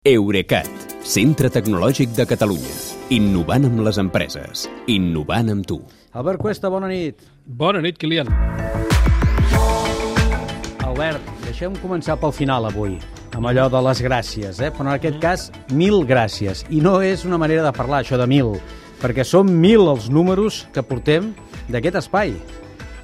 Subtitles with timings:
[0.00, 0.64] Eurecat,
[1.04, 2.70] centre tecnològic de Catalunya.
[3.12, 4.62] Innovant amb les empreses.
[4.88, 5.76] Innovant amb tu.
[6.16, 7.20] Albert Cuesta, bona nit.
[7.44, 8.30] Bona nit, Kilian.
[10.88, 12.94] Albert, deixem començar pel final avui,
[13.36, 14.70] amb allò de les gràcies, eh?
[14.72, 16.64] però en aquest cas, mil gràcies.
[16.72, 18.54] I no és una manera de parlar, això de mil,
[19.04, 21.34] perquè són mil els números que portem
[21.68, 22.32] d'aquest espai.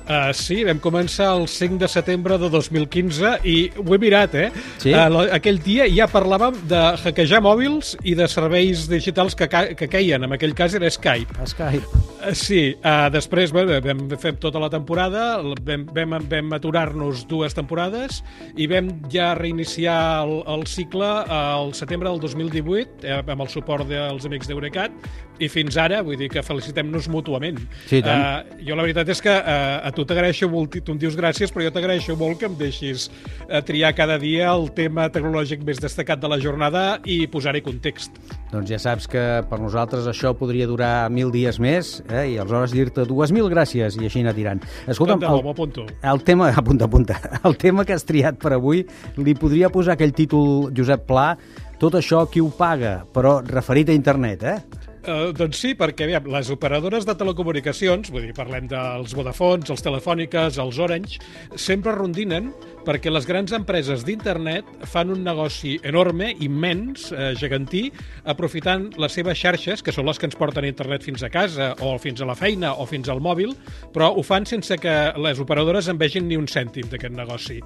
[0.07, 4.49] Uh, sí, vam començar el 5 de setembre de 2015 i ho he mirat, eh?
[4.79, 4.95] Sí?
[4.95, 9.91] Uh, aquell dia ja parlàvem de hackejar mòbils i de serveis digitals que, ca que
[9.91, 10.23] queien.
[10.23, 11.43] En aquell cas era Skype.
[11.51, 12.06] Skype.
[12.27, 17.55] Uh, sí, uh, després bé, vam fer tota la temporada, vam, vam, vam aturar-nos dues
[17.55, 18.23] temporades
[18.59, 23.87] i vam ja reiniciar el, el cicle al setembre del 2018 eh, amb el suport
[23.91, 24.95] dels amics d'Eurecat
[25.43, 27.59] i fins ara, vull dir que felicitem-nos mútuament.
[27.91, 28.23] Sí, tant.
[28.57, 31.53] Uh, jo la veritat és que uh, a tu t'agraeixo molt, tu em dius gràcies,
[31.53, 35.83] però jo t'agraeixo molt que em deixis uh, triar cada dia el tema tecnològic més
[35.83, 38.17] destacat de la jornada i posar-hi context.
[38.53, 42.16] Doncs ja saps que per nosaltres això podria durar mil dies més eh?
[42.25, 44.63] I aleshores dir-te dues mil gràcies i així anar tirant.
[44.89, 48.87] Escolta'm, el, el tema, apunta, apunta, el tema que has triat per avui
[49.21, 51.31] li podria posar aquell títol Josep Pla
[51.77, 54.87] tot això qui ho paga, però referit a internet, eh?
[55.07, 59.85] Uh, doncs sí, perquè aviam, les operadores de telecomunicacions, vull dir, parlem dels Vodafons, els
[59.87, 61.21] Telefòniques, els Orange,
[61.55, 62.51] sempre rondinen
[62.87, 67.89] perquè les grans empreses d'internet fan un negoci enorme, immens, eh, gegantí,
[68.25, 71.97] aprofitant les seves xarxes, que són les que ens porten internet fins a casa, o
[71.99, 73.57] fins a la feina, o fins al mòbil,
[73.93, 77.59] però ho fan sense que les operadores en vegin ni un cèntim d'aquest negoci.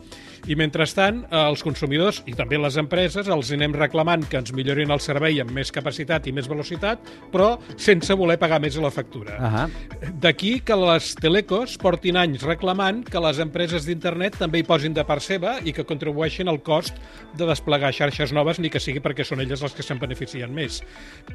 [0.49, 4.91] I mentrestant, eh, els consumidors i també les empreses els anem reclamant que ens millorin
[4.91, 6.99] el servei amb més capacitat i més velocitat,
[7.33, 9.37] però sense voler pagar més a la factura.
[9.39, 10.15] Uh -huh.
[10.21, 15.05] D'aquí que les telecos portin anys reclamant que les empreses d'internet també hi posin de
[15.05, 16.95] part seva i que contribueixin al cost
[17.37, 20.83] de desplegar xarxes noves, ni que sigui perquè són elles les que se'n beneficien més.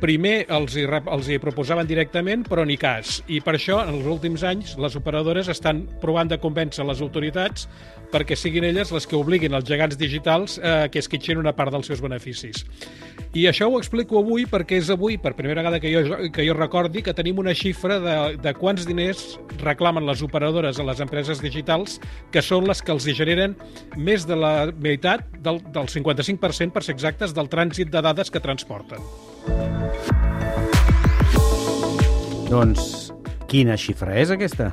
[0.01, 3.23] Primer els hi, els hi proposaven directament, però ni cas.
[3.27, 7.67] I per això, en els últims anys, les operadores estan provant de convèncer les autoritats
[8.12, 11.89] perquè siguin elles les que obliguin els gegants digitals eh, que esquitxin una part dels
[11.89, 12.63] seus beneficis.
[13.35, 16.56] I això ho explico avui perquè és avui, per primera vegada que jo, que jo
[16.56, 21.41] recordi, que tenim una xifra de, de quants diners reclamen les operadores a les empreses
[21.44, 22.00] digitals,
[22.31, 23.56] que són les que els generen
[23.97, 28.44] més de la meitat, del, del 55% per ser exactes, del trànsit de dades que
[28.44, 29.01] transporten.
[32.50, 33.09] Doncs
[33.50, 34.72] quina xifra és aquesta?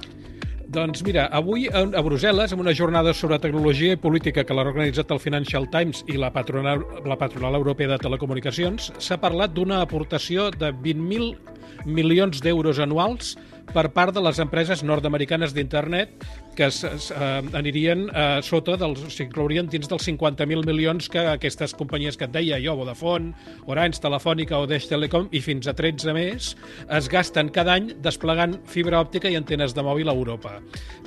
[0.73, 5.11] Doncs mira, avui a Brussel·les, en una jornada sobre tecnologia i política que l'ha organitzat
[5.13, 10.47] el Financial Times i la patronal, la patronal europea de telecomunicacions, s'ha parlat d'una aportació
[10.57, 13.35] de 20.000 milions d'euros anuals
[13.73, 16.25] per part de les empreses nord-americanes d'internet
[16.57, 21.73] que es, es, eh, anirien eh, sota dels, s'inclourien dins dels 50.000 milions que aquestes
[21.79, 23.33] companyies que et deia jo, Vodafone,
[23.73, 26.53] Orange, Telefònica o Deix Telecom i fins a 13 més
[26.93, 30.59] es gasten cada any desplegant fibra òptica i antenes de mòbil a Europa.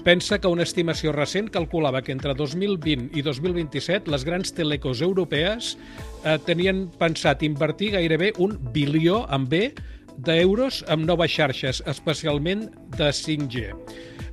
[0.06, 5.76] Pensa que una estimació recent calculava que entre 2020 i 2027 les grans telecos europees
[6.24, 9.70] eh, tenien pensat invertir gairebé un bilió amb B
[10.18, 13.72] d'euros amb noves xarxes, especialment de 5G.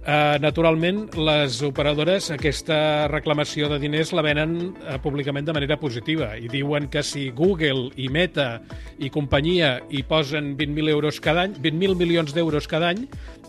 [0.02, 6.32] Uh, naturalment, les operadores aquesta reclamació de diners la venen uh, públicament de manera positiva
[6.34, 8.56] i diuen que si Google i Meta
[8.98, 13.04] i companyia hi posen 20.000 euros cada any, 20.000 milions d'euros cada any,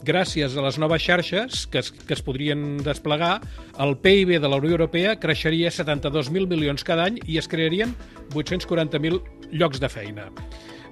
[0.06, 3.40] gràcies a les noves xarxes que es, que es podrien desplegar,
[3.82, 7.98] el PIB de la Unió Europea creixeria 72.000 milions cada any i es crearien
[8.36, 9.24] 840.000
[9.58, 10.30] llocs de feina.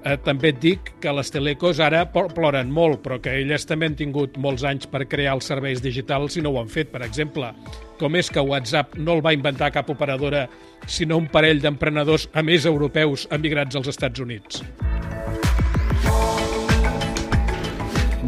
[0.02, 3.98] Eh, també et dic que les telecos ara ploren molt, però que elles també han
[4.00, 6.90] tingut molts anys per crear els serveis digitals i no ho han fet.
[6.90, 7.52] Per exemple,
[8.00, 10.48] com és que WhatsApp no el va inventar cap operadora,
[10.90, 14.64] sinó un parell d'emprenedors, a més europeus, emigrats als Estats Units?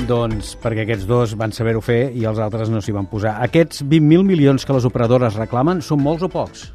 [0.06, 3.40] Doncs perquè aquests dos van saber-ho fer i els altres no s'hi van posar.
[3.46, 6.68] Aquests 20.000 milions que les operadores reclamen són molts o pocs?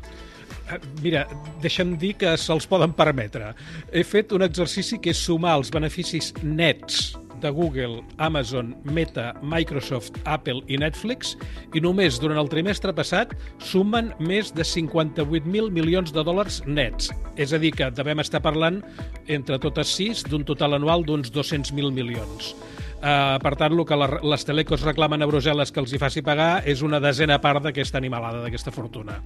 [1.02, 1.24] Mira,
[1.62, 3.54] deixa'm dir que se'ls poden permetre.
[3.92, 10.18] He fet un exercici que és sumar els beneficis nets de Google, Amazon, Meta, Microsoft,
[10.24, 11.36] Apple i Netflix
[11.74, 17.12] i només durant el trimestre passat sumen més de 58.000 milions de dòlars nets.
[17.36, 18.82] És a dir, que devem estar parlant
[19.28, 22.54] entre totes sis d'un total anual d'uns 200.000 milions.
[22.98, 26.22] Uh, per tant, el que la, les telecos reclamen a Brussel·les que els hi faci
[26.26, 29.20] pagar és una desena part d'aquesta animalada, d'aquesta fortuna.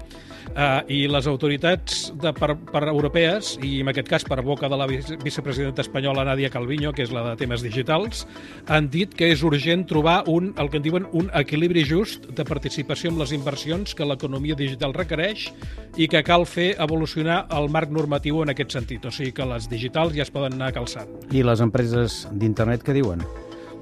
[0.53, 4.77] Uh, I les autoritats de, per, per europees, i en aquest cas per boca de
[4.77, 8.27] la vicepresidenta espanyola Nadia Calviño, que és la de temes digitals,
[8.69, 12.45] han dit que és urgent trobar un, el que en diuen un equilibri just de
[12.45, 15.49] participació amb les inversions que l'economia digital requereix
[15.97, 19.09] i que cal fer evolucionar el marc normatiu en aquest sentit.
[19.09, 21.09] O sigui que les digitals ja es poden anar calçant.
[21.33, 23.25] I les empreses d'internet què diuen?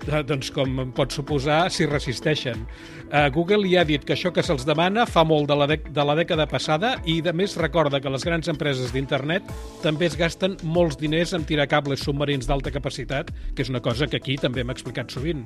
[0.09, 2.65] Eh, doncs com pot suposar, s'hi resisteixen.
[3.11, 6.05] Uh, Google ja ha dit que això que se'ls demana fa molt de la, de
[6.07, 9.49] la dècada passada i, de més, recorda que les grans empreses d'internet
[9.83, 14.07] també es gasten molts diners en tirar cables submarins d'alta capacitat, que és una cosa
[14.07, 15.43] que aquí també hem explicat sovint.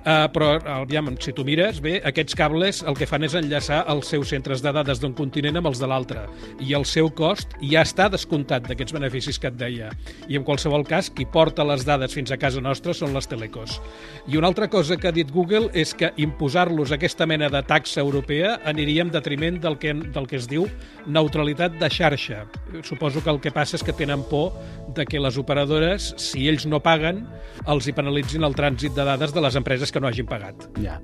[0.00, 4.14] Uh, però, aviam, si tu mires, bé, aquests cables el que fan és enllaçar els
[4.14, 6.24] seus centres de dades d'un continent amb els de l'altre
[6.62, 9.90] i el seu cost ja està descomptat d'aquests beneficis que et deia.
[10.30, 13.80] I en qualsevol cas, qui porta les dades fins a casa nostra són les telecos.
[14.28, 18.02] I una altra cosa que ha dit Google és que imposar-los aquesta mena de taxa
[18.02, 20.66] europea aniria en detriment del que, del que es diu
[21.06, 22.44] neutralitat de xarxa.
[22.86, 24.52] Suposo que el que passa és que tenen por
[24.94, 27.24] de que les operadores, si ells no paguen,
[27.70, 30.68] els hi penalitzin el trànsit de dades de les empreses que no hagin pagat.
[30.82, 30.98] Ja.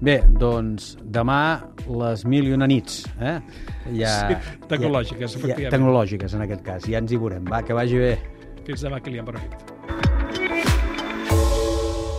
[0.00, 1.40] Bé, doncs demà
[1.88, 3.02] les mil i una nits.
[3.18, 3.36] Eh?
[3.98, 5.66] Ja, sí, tecnològiques, ja, efectivament.
[5.66, 6.88] Ja, tecnològiques, en aquest cas.
[6.88, 7.44] Ja ens hi veurem.
[7.50, 8.14] Va, que vagi bé.
[8.66, 9.79] Fins demà, Kilian Perfecte.